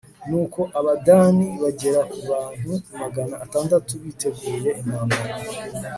[0.29, 5.33] nuko abadani bagera ku bantu magana atandatu biteguye intambara